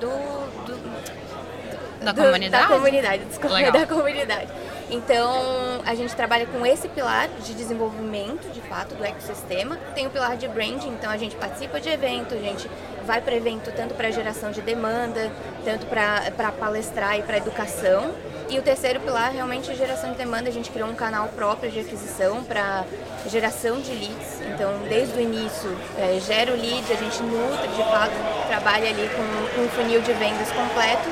do, 0.00 0.66
do, 0.66 2.04
da 2.04 2.12
do, 2.12 2.22
comunidade? 2.22 2.68
Da 2.68 2.74
comunidade, 2.74 3.24
desculpa, 3.24 3.54
Legal. 3.54 3.72
da 3.72 3.86
comunidade. 3.86 4.48
Então, 4.90 5.80
a 5.86 5.94
gente 5.94 6.14
trabalha 6.14 6.46
com 6.46 6.64
esse 6.64 6.88
pilar 6.88 7.28
de 7.42 7.54
desenvolvimento, 7.54 8.52
de 8.52 8.60
fato, 8.62 8.94
do 8.94 9.04
ecossistema. 9.04 9.76
Tem 9.94 10.06
o 10.06 10.10
pilar 10.10 10.36
de 10.36 10.46
branding, 10.46 10.88
então 10.88 11.10
a 11.10 11.16
gente 11.16 11.36
participa 11.36 11.80
de 11.80 11.88
evento, 11.88 12.34
a 12.34 12.38
gente 12.38 12.68
vai 13.06 13.20
para 13.20 13.34
evento 13.34 13.72
tanto 13.74 13.94
para 13.94 14.10
geração 14.10 14.50
de 14.50 14.60
demanda, 14.60 15.30
tanto 15.64 15.86
para 15.86 16.52
palestrar 16.52 17.18
e 17.18 17.22
para 17.22 17.38
educação. 17.38 18.12
E 18.48 18.58
o 18.58 18.62
terceiro 18.62 19.00
pilar, 19.00 19.32
realmente, 19.32 19.70
é 19.70 19.74
geração 19.74 20.12
de 20.12 20.18
demanda. 20.18 20.48
A 20.48 20.52
gente 20.52 20.70
criou 20.70 20.88
um 20.88 20.94
canal 20.94 21.28
próprio 21.28 21.70
de 21.70 21.80
aquisição 21.80 22.44
para 22.44 22.84
geração 23.26 23.80
de 23.80 23.90
leads. 23.90 24.40
Então, 24.54 24.70
desde 24.88 25.18
o 25.18 25.20
início, 25.20 25.74
é, 25.98 26.20
gera 26.20 26.52
o 26.52 26.54
lead, 26.54 26.92
a 26.92 26.96
gente 26.96 27.22
nutre, 27.22 27.68
de 27.68 27.82
fato, 27.84 28.12
trabalha 28.48 28.90
ali 28.90 29.08
com, 29.08 29.56
com 29.56 29.62
um 29.62 29.68
funil 29.70 30.00
de 30.02 30.12
vendas 30.12 30.50
completo. 30.52 31.08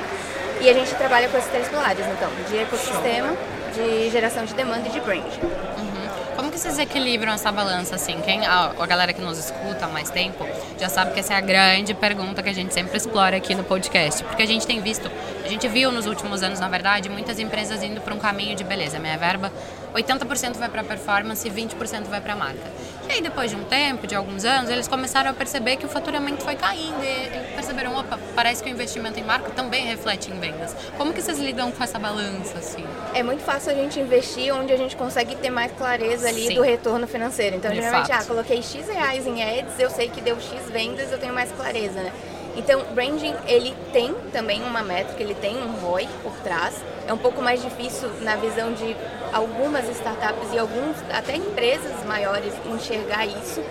E 0.61 0.69
a 0.69 0.73
gente 0.73 0.93
trabalha 0.95 1.27
com 1.27 1.37
esses 1.37 1.49
três 1.49 1.67
pilares, 1.67 2.05
então, 2.05 2.29
de 2.47 2.57
ecossistema, 2.57 3.35
de 3.73 4.09
geração 4.09 4.45
de 4.45 4.53
demanda 4.53 4.87
e 4.87 4.91
de 4.91 4.99
brand. 4.99 5.23
Uhum. 5.23 6.03
Como 6.35 6.51
que 6.51 6.59
vocês 6.59 6.79
equilibram 6.79 7.33
essa 7.33 7.51
balança 7.51 7.95
assim? 7.95 8.19
Quem, 8.21 8.45
a, 8.45 8.71
a, 8.77 8.85
galera 8.85 9.13
que 9.13 9.21
nos 9.21 9.37
escuta 9.37 9.85
há 9.85 9.87
mais 9.87 10.09
tempo 10.09 10.47
já 10.79 10.89
sabe 10.89 11.13
que 11.13 11.19
essa 11.19 11.33
é 11.33 11.37
a 11.37 11.41
grande 11.41 11.93
pergunta 11.93 12.41
que 12.41 12.49
a 12.49 12.53
gente 12.53 12.73
sempre 12.73 12.97
explora 12.97 13.37
aqui 13.37 13.53
no 13.55 13.63
podcast, 13.63 14.23
porque 14.23 14.43
a 14.43 14.47
gente 14.47 14.65
tem 14.65 14.81
visto, 14.81 15.09
a 15.43 15.47
gente 15.47 15.67
viu 15.67 15.91
nos 15.91 16.05
últimos 16.05 16.41
anos, 16.43 16.59
na 16.59 16.67
verdade, 16.67 17.09
muitas 17.09 17.39
empresas 17.39 17.83
indo 17.83 18.01
para 18.01 18.13
um 18.13 18.19
caminho 18.19 18.55
de 18.55 18.63
beleza, 18.63 18.99
minha 18.99 19.17
verba 19.17 19.51
80% 19.93 20.55
vai 20.55 20.69
para 20.69 20.83
performance 20.83 21.47
e 21.47 21.51
20% 21.51 22.05
vai 22.05 22.19
para 22.19 22.35
marca. 22.35 22.71
E 23.07 23.11
aí 23.11 23.21
depois 23.21 23.51
de 23.51 23.57
um 23.57 23.63
tempo, 23.65 24.07
de 24.07 24.15
alguns 24.15 24.45
anos, 24.45 24.69
eles 24.69 24.87
começaram 24.87 25.29
a 25.29 25.33
perceber 25.33 25.75
que 25.75 25.85
o 25.85 25.89
faturamento 25.89 26.43
foi 26.43 26.55
caindo 26.55 27.03
e 27.03 27.53
perceberam, 27.53 27.95
opa, 27.95 28.17
parece 28.35 28.63
que 28.63 28.69
o 28.69 28.71
investimento 28.71 29.19
em 29.19 29.23
marca 29.23 29.49
também 29.51 29.85
reflete 29.85 30.31
em 30.31 30.39
vendas. 30.39 30.75
Como 30.97 31.13
que 31.13 31.21
vocês 31.21 31.37
lidam 31.37 31.71
com 31.71 31.83
essa 31.83 31.99
balança 31.99 32.57
assim? 32.57 32.85
É 33.13 33.21
muito 33.21 33.43
fácil 33.43 33.71
a 33.71 33.75
gente 33.75 33.99
investir 33.99 34.53
onde 34.53 34.71
a 34.71 34.77
gente 34.77 34.95
consegue 34.95 35.35
ter 35.35 35.49
mais 35.49 35.71
clareza 35.73 36.27
ali 36.27 36.47
Sim. 36.47 36.55
do 36.55 36.61
retorno 36.61 37.05
financeiro. 37.05 37.57
Então, 37.57 37.71
de 37.71 37.77
geralmente, 37.81 38.07
fato. 38.07 38.23
ah, 38.23 38.25
coloquei 38.25 38.61
X 38.61 38.87
reais 38.87 39.27
em 39.27 39.43
ads, 39.43 39.79
eu 39.79 39.89
sei 39.89 40.09
que 40.09 40.21
deu 40.21 40.39
X 40.39 40.69
vendas, 40.71 41.11
eu 41.11 41.19
tenho 41.19 41.33
mais 41.33 41.51
clareza, 41.51 42.01
né? 42.01 42.11
Então, 42.55 42.83
branding, 42.93 43.35
ele 43.47 43.75
tem 43.91 44.13
também 44.31 44.61
uma 44.63 44.83
métrica, 44.83 45.21
ele 45.21 45.35
tem 45.35 45.57
um 45.57 45.71
ROI 45.79 46.07
por 46.21 46.33
trás. 46.43 46.75
É 47.07 47.13
um 47.13 47.17
pouco 47.17 47.41
mais 47.41 47.61
difícil 47.61 48.09
na 48.21 48.35
visão 48.35 48.73
de 48.73 48.95
algumas 49.33 49.89
startups 49.89 50.53
e 50.53 50.59
alguns 50.59 50.95
até 51.11 51.35
empresas 51.35 52.05
maiores 52.05 52.53
enxergar 52.65 53.25
isso, 53.25 53.61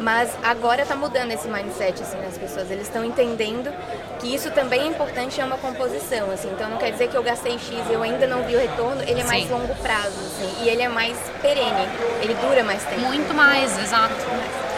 mas 0.00 0.30
agora 0.42 0.82
está 0.82 0.96
mudando 0.96 1.30
esse 1.30 1.46
mindset 1.46 2.02
assim 2.02 2.16
nas 2.16 2.38
pessoas. 2.38 2.70
Eles 2.70 2.86
estão 2.86 3.04
entendendo 3.04 3.70
que 4.18 4.34
isso 4.34 4.50
também 4.50 4.80
é 4.80 4.86
importante 4.86 5.40
é 5.40 5.44
uma 5.44 5.58
composição, 5.58 6.30
assim. 6.30 6.48
Então 6.50 6.70
não 6.70 6.78
quer 6.78 6.92
dizer 6.92 7.08
que 7.08 7.16
eu 7.16 7.22
gastei 7.22 7.52
X 7.52 7.70
e 7.90 7.92
eu 7.92 8.02
ainda 8.02 8.26
não 8.26 8.42
vi 8.44 8.56
o 8.56 8.58
retorno, 8.58 9.02
ele 9.02 9.20
é 9.20 9.24
mais 9.24 9.44
Sim. 9.44 9.52
longo 9.52 9.74
prazo, 9.76 10.18
assim, 10.18 10.64
e 10.64 10.68
ele 10.68 10.82
é 10.82 10.88
mais 10.88 11.16
perene, 11.42 11.86
ele 12.22 12.34
dura 12.34 12.64
mais 12.64 12.82
tempo. 12.84 13.02
Muito 13.02 13.34
mais, 13.34 13.78
exato. 13.78 14.14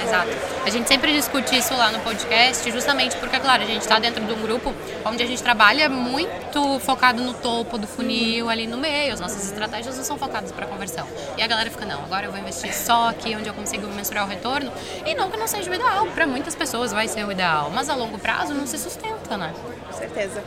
Exato. 0.02 0.30
A 0.64 0.70
gente 0.70 0.88
sempre 0.88 1.12
discute 1.12 1.56
isso 1.56 1.74
lá 1.74 1.90
no 1.90 2.00
podcast, 2.00 2.70
justamente 2.70 3.16
porque, 3.16 3.38
claro, 3.38 3.62
a 3.62 3.66
gente 3.66 3.82
está 3.82 3.98
dentro 3.98 4.24
de 4.24 4.32
um 4.32 4.42
grupo 4.42 4.72
onde 5.04 5.22
a 5.22 5.26
gente 5.26 5.42
trabalha 5.42 5.88
muito 5.88 6.78
focado 6.80 7.22
no 7.22 7.34
topo 7.34 7.78
do 7.78 7.86
funil, 7.86 8.48
ali 8.48 8.66
no 8.66 8.78
meio. 8.78 9.12
As 9.12 9.20
nossas 9.20 9.44
estratégias 9.44 9.96
não 9.96 10.04
são 10.04 10.18
focadas 10.18 10.52
para 10.52 10.66
conversão. 10.66 11.06
E 11.36 11.42
a 11.42 11.46
galera 11.46 11.70
fica, 11.70 11.84
não, 11.84 12.02
agora 12.02 12.26
eu 12.26 12.30
vou 12.30 12.40
investir 12.40 12.74
só 12.74 13.08
aqui 13.08 13.34
onde 13.36 13.48
eu 13.48 13.54
consigo 13.54 13.86
mensurar 13.88 14.24
o 14.24 14.28
retorno. 14.28 14.72
E 15.06 15.14
não 15.14 15.30
que 15.30 15.36
não 15.36 15.46
seja 15.46 15.70
o 15.70 15.74
ideal, 15.74 16.06
para 16.08 16.26
muitas 16.26 16.54
pessoas 16.54 16.92
vai 16.92 17.08
ser 17.08 17.26
o 17.26 17.32
ideal, 17.32 17.70
mas 17.70 17.88
a 17.88 17.94
longo 17.94 18.18
prazo 18.18 18.54
não 18.54 18.66
se 18.66 18.78
sustenta, 18.78 19.36
né? 19.36 19.52
Com 19.86 19.92
certeza. 19.92 20.42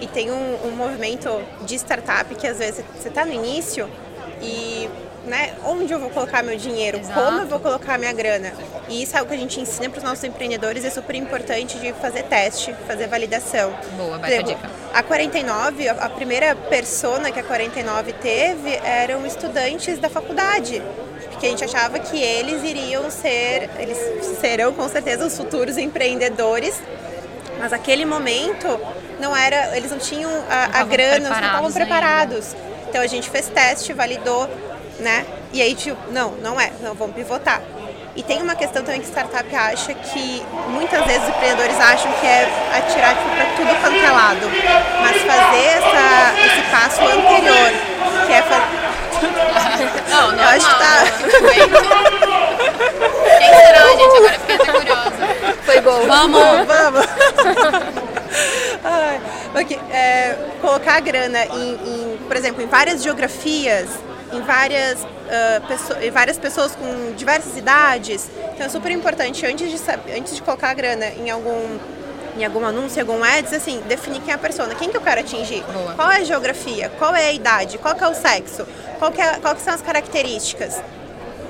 E 0.00 0.06
tem 0.06 0.30
um, 0.30 0.66
um 0.66 0.70
movimento 0.76 1.28
de 1.62 1.74
startup 1.74 2.34
que 2.34 2.46
às 2.46 2.58
vezes 2.58 2.84
você 2.96 3.08
está 3.08 3.24
no 3.24 3.32
início 3.32 3.90
e 4.40 4.88
né, 5.28 5.54
onde 5.64 5.92
eu 5.92 6.00
vou 6.00 6.10
colocar 6.10 6.42
meu 6.42 6.56
dinheiro, 6.56 6.98
Exato. 6.98 7.20
como 7.20 7.40
eu 7.40 7.46
vou 7.46 7.60
colocar 7.60 7.98
minha 7.98 8.12
grana. 8.12 8.52
E 8.88 9.02
isso 9.02 9.14
é 9.14 9.18
algo 9.18 9.30
que 9.30 9.36
a 9.36 9.38
gente 9.38 9.60
ensina 9.60 9.88
para 9.90 9.98
os 9.98 10.04
nossos 10.04 10.24
empreendedores, 10.24 10.84
é 10.84 10.90
super 10.90 11.14
importante 11.14 11.78
de 11.78 11.92
fazer 11.94 12.24
teste, 12.24 12.74
fazer 12.86 13.06
validação. 13.06 13.72
Boa, 13.96 14.18
vai 14.18 14.42
dica. 14.42 14.70
A 14.92 15.02
49, 15.02 15.88
a 15.88 16.08
primeira 16.08 16.56
persona 16.56 17.30
que 17.30 17.38
a 17.38 17.44
49 17.44 18.12
teve 18.14 18.74
eram 18.82 19.26
estudantes 19.26 19.98
da 19.98 20.08
faculdade 20.08 20.82
porque 21.38 21.46
a 21.46 21.50
gente 21.50 21.64
achava 21.64 22.00
que 22.00 22.20
eles 22.20 22.64
iriam 22.64 23.08
ser, 23.12 23.70
eles 23.78 23.96
serão 24.40 24.72
com 24.72 24.88
certeza 24.88 25.24
os 25.24 25.36
futuros 25.36 25.78
empreendedores, 25.78 26.82
mas 27.60 27.72
aquele 27.72 28.04
momento 28.04 28.66
não 29.20 29.36
era, 29.36 29.76
eles 29.76 29.92
não 29.92 29.98
tinham 29.98 30.30
a, 30.50 30.80
a 30.80 30.84
grana, 30.84 31.28
não 31.28 31.36
estavam 31.36 31.72
preparados. 31.72 32.54
Ainda. 32.54 32.68
Então 32.88 33.02
a 33.02 33.06
gente 33.06 33.30
fez 33.30 33.48
teste, 33.48 33.92
validou, 33.92 34.48
né? 34.98 35.24
E 35.52 35.62
aí, 35.62 35.74
tipo, 35.74 35.96
não, 36.10 36.32
não 36.42 36.60
é, 36.60 36.70
não, 36.80 36.94
vamos 36.94 37.14
pivotar. 37.14 37.62
E 38.18 38.22
tem 38.22 38.42
uma 38.42 38.56
questão 38.56 38.82
também 38.82 39.00
que 39.00 39.06
startup 39.06 39.54
acha 39.54 39.94
que 39.94 40.42
muitas 40.70 41.04
vezes 41.04 41.22
os 41.22 41.28
empreendedores 41.28 41.78
acham 41.78 42.10
que 42.14 42.26
é 42.26 42.48
atirar 42.76 43.14
tipo, 43.14 43.30
para 43.30 43.44
tudo 43.56 43.80
quanto 43.80 43.96
é 43.96 44.10
lado. 44.10 44.50
Mas 45.00 45.22
fazer 45.22 45.66
essa, 45.66 46.34
esse 46.44 46.60
passo 46.68 47.00
anterior, 47.02 47.70
que 48.26 48.32
é 48.32 48.42
fazer. 48.42 48.88
Não, 50.10 50.32
não. 50.34 50.42
Eu 50.42 50.48
acho 50.48 50.68
que 50.68 50.74
tá. 50.80 51.04
Quem 53.38 53.54
será, 53.54 53.86
gente? 53.88 54.16
Agora 54.16 54.32
fiquei 54.32 54.54
até 54.56 54.72
curiosa. 54.72 55.12
Foi 55.64 55.80
bom. 55.80 56.06
Vamos! 56.06 56.66
Vamos! 56.66 57.06
Ai, 58.82 59.20
okay, 59.62 59.78
é, 59.92 60.36
colocar 60.60 60.96
a 60.96 61.00
grana 61.00 61.44
em, 61.46 61.72
em, 61.72 62.18
por 62.26 62.36
exemplo, 62.36 62.62
em 62.62 62.66
várias 62.66 63.02
geografias 63.02 63.88
em 64.32 64.40
várias, 64.42 65.02
uh, 65.02 65.66
pessoas, 65.66 66.04
em 66.04 66.10
várias 66.10 66.38
pessoas 66.38 66.76
com 66.76 67.14
diversas 67.16 67.56
idades. 67.56 68.30
Então 68.54 68.66
é 68.66 68.68
super 68.68 68.90
importante, 68.90 69.44
antes 69.46 69.70
de, 69.70 69.90
antes 70.16 70.34
de 70.34 70.42
colocar 70.42 70.70
a 70.70 70.74
grana 70.74 71.06
em 71.06 71.30
algum 71.30 71.78
em 72.36 72.44
algum 72.44 72.64
anúncio, 72.64 72.98
em 72.98 73.00
algum 73.00 73.24
ads, 73.24 73.52
assim, 73.52 73.82
definir 73.88 74.20
quem 74.20 74.30
é 74.30 74.34
a 74.34 74.38
pessoa, 74.38 74.68
quem 74.76 74.88
que 74.88 74.96
eu 74.96 75.00
quero 75.00 75.20
atingir, 75.20 75.60
Boa. 75.72 75.94
qual 75.94 76.08
é 76.08 76.18
a 76.18 76.24
geografia, 76.24 76.88
qual 76.96 77.12
é 77.12 77.26
a 77.26 77.32
idade, 77.32 77.78
qual 77.78 77.96
que 77.96 78.04
é 78.04 78.06
o 78.06 78.14
sexo, 78.14 78.64
qual 79.00 79.10
que, 79.10 79.20
é, 79.20 79.40
qual 79.40 79.56
que 79.56 79.60
são 79.60 79.74
as 79.74 79.82
características. 79.82 80.80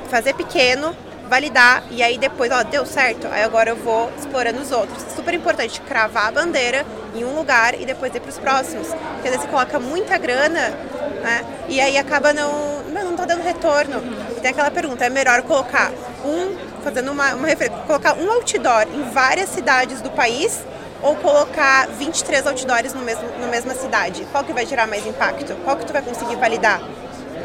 Fazer 0.09 0.33
pequeno, 0.33 0.97
validar 1.29 1.85
e 1.91 2.03
aí 2.03 2.17
depois, 2.17 2.51
ó, 2.51 2.63
deu 2.63 2.87
certo, 2.87 3.27
aí 3.31 3.43
agora 3.43 3.71
eu 3.71 3.77
vou 3.77 4.11
explorando 4.19 4.61
os 4.61 4.73
outros. 4.73 5.05
Super 5.15 5.35
importante 5.35 5.81
cravar 5.83 6.29
a 6.29 6.33
bandeira 6.33 6.87
em 7.15 7.25
um 7.25 7.35
lugar 7.35 7.79
e 7.79 7.85
depois 7.85 8.15
ir 8.15 8.21
para 8.21 8.31
os 8.31 8.39
próximos. 8.39 8.89
Porque 8.89 9.29
às 9.29 9.35
vezes 9.35 9.43
você 9.43 9.49
coloca 9.49 9.79
muita 9.79 10.17
grana, 10.17 10.73
né? 11.23 11.45
E 11.69 11.81
aí 11.81 11.97
acaba 11.99 12.33
não, 12.33 12.83
não 12.85 13.17
tá 13.17 13.25
dando 13.25 13.43
retorno. 13.43 14.03
E 14.37 14.41
tem 14.41 14.51
aquela 14.51 14.71
pergunta, 14.71 15.05
é 15.05 15.11
melhor 15.11 15.43
colocar 15.43 15.93
um, 16.25 16.57
fazendo 16.83 17.11
uma, 17.11 17.35
uma 17.35 17.49
colocar 17.87 18.15
um 18.15 18.31
outdoor 18.31 18.87
em 18.95 19.11
várias 19.11 19.49
cidades 19.51 20.01
do 20.01 20.11
país 20.11 20.61
ou 21.03 21.15
colocar 21.17 21.87
23 21.89 22.47
outdoors 22.47 22.95
no 22.95 23.03
mesmo, 23.03 23.25
na 23.41 23.47
mesma 23.47 23.75
cidade? 23.75 24.27
Qual 24.33 24.43
que 24.45 24.53
vai 24.53 24.67
gerar 24.67 24.87
mais 24.87 25.07
impacto? 25.07 25.55
Qual 25.65 25.77
que 25.77 25.87
tu 25.87 25.93
vai 25.93 26.03
conseguir 26.03 26.37
validar? 26.37 26.81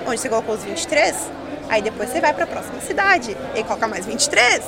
Onde 0.07 0.19
você 0.19 0.29
colocou 0.29 0.55
os 0.55 0.63
23? 0.63 1.15
Aí 1.69 1.81
depois 1.81 2.09
você 2.09 2.19
vai 2.19 2.33
para 2.33 2.43
a 2.43 2.47
próxima 2.47 2.79
cidade 2.81 3.37
e 3.55 3.63
coloca 3.63 3.87
mais 3.87 4.05
23, 4.05 4.61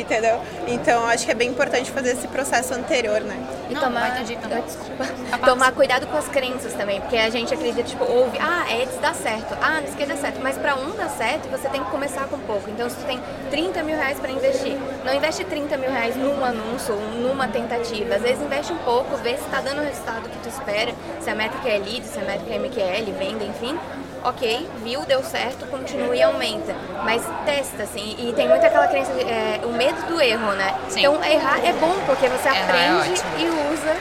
entendeu? 0.00 0.40
Então 0.66 1.04
acho 1.06 1.24
que 1.24 1.30
é 1.30 1.34
bem 1.34 1.50
importante 1.50 1.90
fazer 1.90 2.10
esse 2.10 2.28
processo 2.28 2.74
anterior, 2.74 3.20
né? 3.20 3.36
E 3.70 3.74
Não, 3.74 3.80
tomar, 3.80 4.12
ah, 4.12 4.20
desculpa, 4.20 5.06
tomar 5.44 5.72
cuidado 5.72 6.06
com 6.06 6.16
as 6.16 6.28
crenças 6.28 6.72
também, 6.74 7.00
porque 7.00 7.16
a 7.16 7.30
gente 7.30 7.52
acredita, 7.52 7.82
tipo, 7.82 8.04
ouve, 8.04 8.38
ah, 8.40 8.64
Eds 8.72 8.96
dá 9.00 9.12
certo, 9.12 9.56
ah, 9.60 9.80
não 9.80 9.96
sei 9.96 10.06
dá 10.06 10.16
certo, 10.16 10.40
mas 10.42 10.56
para 10.56 10.76
um 10.76 10.96
dar 10.96 11.08
certo, 11.10 11.48
você 11.48 11.68
tem 11.68 11.82
que 11.82 11.90
começar 11.90 12.26
com 12.28 12.38
pouco. 12.40 12.70
Então 12.70 12.88
se 12.88 12.96
tu 12.96 13.04
tem 13.04 13.20
30 13.50 13.82
mil 13.82 13.96
reais 13.96 14.18
para 14.18 14.30
investir, 14.30 14.76
não 15.04 15.14
investe 15.14 15.44
30 15.44 15.76
mil 15.76 15.90
reais 15.90 16.16
num 16.16 16.44
anúncio 16.44 16.94
ou 16.94 17.00
numa 17.20 17.48
tentativa. 17.48 18.14
Às 18.14 18.22
vezes 18.22 18.42
investe 18.42 18.72
um 18.72 18.78
pouco, 18.78 19.16
vê 19.18 19.36
se 19.36 19.44
está 19.44 19.60
dando 19.60 19.80
o 19.80 19.84
resultado 19.84 20.28
que 20.28 20.38
tu 20.38 20.48
espera, 20.48 20.94
se 21.20 21.30
a 21.30 21.34
métrica 21.34 21.68
é 21.68 21.78
lead, 21.78 22.04
se 22.06 22.18
a 22.18 22.22
métrica 22.22 22.54
é 22.54 22.58
MQL, 22.58 23.12
venda, 23.18 23.44
enfim 23.44 23.78
ok, 24.24 24.68
viu, 24.82 25.04
deu 25.04 25.22
certo, 25.22 25.66
continua 25.66 26.14
e 26.14 26.22
aumenta. 26.22 26.74
Mas 27.04 27.22
testa, 27.44 27.82
assim, 27.82 28.16
e 28.18 28.32
tem 28.32 28.48
muito 28.48 28.64
aquela 28.64 28.86
crença, 28.88 29.12
de, 29.12 29.22
é, 29.22 29.60
o 29.64 29.72
medo 29.72 30.00
do 30.06 30.20
erro, 30.20 30.52
né? 30.52 30.74
Sim. 30.88 31.00
Então 31.00 31.24
errar 31.24 31.64
é 31.64 31.72
bom, 31.72 31.96
porque 32.06 32.28
você 32.28 32.48
errar 32.48 32.56
é 32.56 32.62
aprende 32.62 33.20
é 33.20 33.40
e 33.40 33.72
usa 33.72 33.96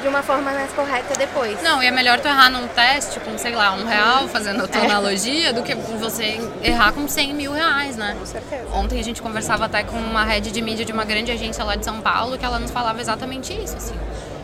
de 0.00 0.06
uma 0.06 0.22
forma 0.22 0.52
mais 0.52 0.72
correta 0.72 1.14
depois. 1.18 1.60
Não, 1.62 1.82
e 1.82 1.86
é 1.86 1.90
melhor 1.90 2.20
tu 2.20 2.28
errar 2.28 2.48
num 2.50 2.68
teste 2.68 3.18
com, 3.20 3.36
sei 3.36 3.54
lá, 3.54 3.72
um 3.72 3.84
real, 3.84 4.28
fazendo 4.28 4.64
a 4.64 4.68
tua 4.68 4.82
é. 4.82 4.84
analogia, 4.84 5.52
do 5.52 5.62
que 5.62 5.74
você 5.74 6.40
errar 6.62 6.92
com 6.92 7.08
100 7.08 7.34
mil 7.34 7.52
reais, 7.52 7.96
né? 7.96 8.14
Com 8.18 8.26
certeza. 8.26 8.66
Ontem 8.72 9.00
a 9.00 9.04
gente 9.04 9.20
conversava 9.20 9.64
até 9.64 9.82
com 9.82 9.96
uma 9.96 10.24
head 10.24 10.50
de 10.50 10.62
mídia 10.62 10.84
de 10.84 10.92
uma 10.92 11.04
grande 11.04 11.32
agência 11.32 11.64
lá 11.64 11.74
de 11.74 11.84
São 11.84 12.00
Paulo, 12.00 12.38
que 12.38 12.44
ela 12.44 12.58
nos 12.58 12.70
falava 12.70 13.00
exatamente 13.00 13.52
isso, 13.52 13.76
assim 13.76 13.94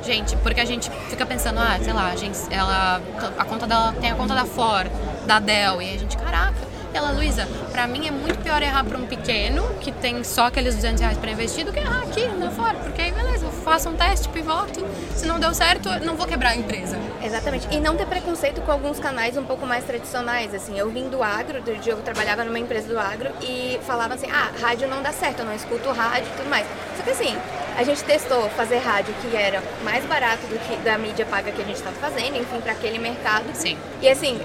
Gente, 0.04 0.36
porque 0.36 0.60
a 0.60 0.64
gente 0.66 0.90
fica 1.08 1.24
pensando, 1.24 1.58
ah, 1.58 1.78
sei 1.82 1.92
lá, 1.92 2.10
a 2.10 2.16
gente, 2.16 2.38
ela, 2.50 3.00
a 3.38 3.44
conta 3.44 3.66
dela 3.66 3.94
tem 3.98 4.10
a 4.10 4.14
conta 4.14 4.34
da 4.34 4.44
Ford, 4.44 4.90
da 5.26 5.38
Dell, 5.38 5.80
e 5.80 5.94
a 5.94 5.98
gente, 5.98 6.16
caraca. 6.16 6.74
Ela, 6.92 7.10
Luísa, 7.10 7.48
pra 7.72 7.88
mim 7.88 8.06
é 8.06 8.10
muito 8.10 8.38
pior 8.38 8.62
errar 8.62 8.84
pra 8.84 8.96
um 8.96 9.06
pequeno, 9.06 9.66
que 9.80 9.90
tem 9.90 10.22
só 10.22 10.46
aqueles 10.46 10.76
200 10.76 11.00
reais 11.00 11.18
pra 11.18 11.30
investir, 11.30 11.64
do 11.64 11.72
que 11.72 11.80
errar 11.80 12.02
aqui 12.02 12.24
na 12.28 12.50
Ford, 12.50 12.76
porque 12.84 13.00
aí 13.00 13.10
beleza, 13.10 13.46
eu 13.46 13.50
faço 13.50 13.88
um 13.88 13.96
teste, 13.96 14.28
pivoto, 14.28 14.86
se 15.16 15.26
não 15.26 15.40
deu 15.40 15.52
certo, 15.52 15.88
não 16.04 16.14
vou 16.14 16.26
quebrar 16.26 16.50
a 16.50 16.56
empresa. 16.56 16.96
Exatamente, 17.20 17.66
e 17.72 17.80
não 17.80 17.96
ter 17.96 18.06
preconceito 18.06 18.60
com 18.60 18.70
alguns 18.70 19.00
canais 19.00 19.36
um 19.36 19.42
pouco 19.42 19.66
mais 19.66 19.84
tradicionais, 19.84 20.54
assim, 20.54 20.78
eu 20.78 20.88
vim 20.90 21.08
do 21.08 21.20
agro, 21.20 21.62
do 21.62 21.70
eu 21.70 21.96
trabalhava 21.96 22.44
numa 22.44 22.58
empresa 22.60 22.86
do 22.86 22.98
agro, 22.98 23.30
e 23.42 23.80
falava 23.86 24.14
assim, 24.14 24.28
ah, 24.30 24.50
rádio 24.60 24.86
não 24.86 25.02
dá 25.02 25.12
certo, 25.12 25.40
eu 25.40 25.46
não 25.46 25.54
escuto 25.54 25.90
rádio 25.90 26.28
e 26.32 26.36
tudo 26.36 26.48
mais. 26.48 26.66
Só 26.96 27.02
que 27.02 27.10
assim, 27.10 27.36
a 27.76 27.82
gente 27.82 28.02
testou 28.04 28.48
fazer 28.50 28.78
rádio 28.78 29.14
que 29.20 29.36
era 29.36 29.62
mais 29.82 30.04
barato 30.04 30.46
do 30.46 30.58
que 30.58 30.76
da 30.82 30.96
mídia 30.96 31.26
paga 31.26 31.50
que 31.50 31.60
a 31.60 31.64
gente 31.64 31.76
estava 31.76 31.96
fazendo, 31.96 32.36
enfim, 32.36 32.60
para 32.60 32.72
aquele 32.72 32.98
mercado. 32.98 33.44
Sim. 33.54 33.76
E 34.00 34.08
assim, 34.08 34.40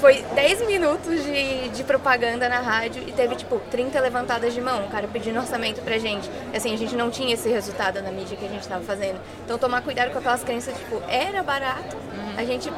foi 0.00 0.22
10 0.34 0.66
minutos 0.66 1.24
de, 1.24 1.68
de 1.70 1.84
propaganda 1.84 2.48
na 2.48 2.60
rádio 2.60 3.02
e 3.06 3.12
teve, 3.12 3.36
tipo, 3.36 3.60
30 3.70 3.98
levantadas 4.00 4.54
de 4.54 4.60
mão, 4.60 4.84
o 4.84 4.88
cara 4.88 5.08
pedindo 5.08 5.38
orçamento 5.38 5.80
pra 5.82 5.98
gente. 5.98 6.30
Assim, 6.54 6.72
a 6.72 6.76
gente 6.76 6.94
não 6.94 7.10
tinha 7.10 7.34
esse 7.34 7.48
resultado 7.48 8.00
na 8.02 8.10
mídia 8.10 8.36
que 8.36 8.44
a 8.44 8.48
gente 8.48 8.62
estava 8.62 8.84
fazendo. 8.84 9.20
Então, 9.44 9.58
tomar 9.58 9.82
cuidado 9.82 10.12
com 10.12 10.18
aquelas 10.18 10.44
crenças, 10.44 10.76
tipo, 10.76 11.02
era 11.08 11.42
barato, 11.42 11.96
uhum. 11.96 12.34
a 12.36 12.44
gente 12.44 12.70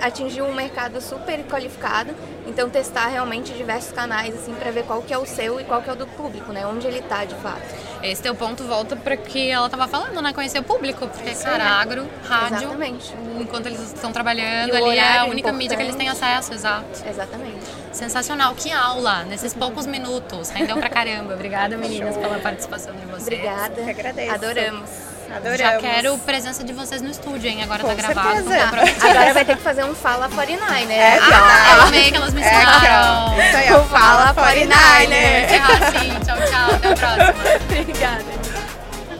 atingiu 0.00 0.44
um 0.44 0.54
mercado 0.54 1.00
super 1.00 1.42
qualificado, 1.44 2.14
então 2.46 2.68
testar 2.68 3.06
realmente 3.06 3.52
diversos 3.54 3.92
canais 3.92 4.34
assim 4.34 4.52
para 4.54 4.70
ver 4.70 4.84
qual 4.84 5.00
que 5.00 5.14
é 5.14 5.18
o 5.18 5.24
seu 5.24 5.58
e 5.60 5.64
qual 5.64 5.80
que 5.80 5.88
é 5.88 5.92
o 5.92 5.96
do 5.96 6.06
público, 6.06 6.52
né? 6.52 6.66
Onde 6.66 6.86
ele 6.86 6.98
está 6.98 7.24
de 7.24 7.34
fato. 7.36 7.83
Esse 8.04 8.22
teu 8.22 8.34
ponto 8.34 8.62
volta 8.64 8.94
para 8.94 9.16
que 9.16 9.50
ela 9.50 9.64
estava 9.64 9.88
falando, 9.88 10.20
né? 10.20 10.32
Conhecer 10.34 10.58
o 10.58 10.62
público, 10.62 11.08
porque 11.08 11.34
Sim. 11.34 11.44
cara, 11.44 11.64
agro, 11.64 12.06
rádio, 12.22 12.68
Exatamente. 12.68 13.14
enquanto 13.40 13.66
eles 13.66 13.80
estão 13.80 14.12
trabalhando 14.12 14.76
ali 14.76 14.98
é 14.98 15.18
a 15.18 15.24
única 15.24 15.50
mídia 15.50 15.74
que 15.74 15.82
eles 15.82 15.96
têm 15.96 16.08
acesso, 16.10 16.52
exato. 16.52 16.84
Exatamente. 17.08 17.64
Sensacional, 17.92 18.54
que 18.54 18.70
aula 18.70 19.24
nesses 19.24 19.54
poucos 19.54 19.86
minutos. 19.86 20.50
Rendeu 20.50 20.76
pra 20.76 20.90
caramba. 20.90 21.32
Obrigada, 21.32 21.78
meninas, 21.78 22.16
pela 22.16 22.38
participação 22.38 22.94
de 22.94 23.06
vocês. 23.06 23.22
Obrigada. 23.22 23.80
Eu 23.80 23.88
agradeço. 23.88 24.34
Adoramos. 24.34 25.13
Adoramos. 25.36 25.58
Já 25.58 25.78
quero 25.78 26.18
presença 26.18 26.62
de 26.62 26.72
vocês 26.72 27.02
no 27.02 27.10
estúdio, 27.10 27.48
hein? 27.50 27.62
Agora 27.62 27.82
Com 27.82 27.88
tá 27.88 27.94
gravado. 27.94 28.48
Certeza. 28.48 28.64
Agora 29.10 29.34
vai 29.34 29.44
ter 29.44 29.56
que 29.56 29.62
fazer 29.62 29.84
um 29.84 29.94
Fala 29.94 30.28
49, 30.28 30.84
né? 30.86 30.96
É, 30.96 31.18
ah, 31.20 31.76
eu 31.76 31.82
amei 31.88 32.10
que 32.10 32.16
elas 32.16 32.32
me 32.32 32.40
ensinaram. 32.40 33.40
É, 33.40 33.48
isso 33.48 33.56
aí, 33.56 33.72
ó. 33.72 33.84
Fala 33.84 34.34
49, 34.34 35.06
né? 35.08 35.46
Tchau, 35.46 36.00
sim. 36.00 36.10
Tchau, 36.24 36.36
tchau. 36.36 36.74
Até 36.74 36.88
a 36.88 36.96
próxima. 36.96 37.34
Obrigada. 37.80 38.43